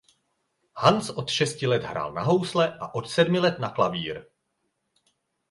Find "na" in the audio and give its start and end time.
2.13-2.21, 3.59-3.69